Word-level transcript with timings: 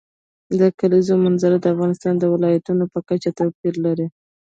د 0.59 0.61
کلیزو 0.79 1.13
منظره 1.25 1.57
د 1.59 1.65
افغانستان 1.73 2.13
د 2.17 2.23
ولایاتو 2.33 2.73
په 2.93 2.99
کچه 3.07 3.29
توپیر 3.39 3.73
لري. 3.85 4.07